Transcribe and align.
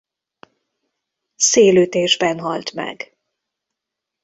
Szélütésben 1.35 2.39
halt 2.39 2.73
meg. 2.73 3.17